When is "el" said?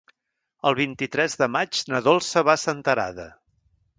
0.69-0.77